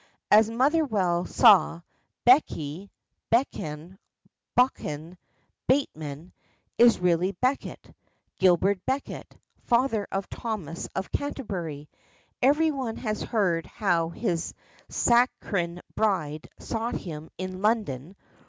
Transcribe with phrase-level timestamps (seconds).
[0.31, 1.81] As Motherwell saw,
[2.25, 2.89] Bekie
[3.31, 3.99] (Beichan,
[4.57, 5.15] Buchan,
[5.67, 6.33] Bateman)
[6.79, 7.95] is really Becket,
[8.39, 11.87] Gilbert Becket, father of Thomas of Canterbury.
[12.41, 14.55] Every one has heard how his
[14.89, 18.15] Saracen bride sought him in London.